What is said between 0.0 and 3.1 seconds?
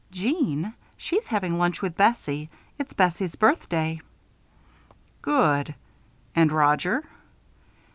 "Jeanne? She's having lunch with Bessie. It's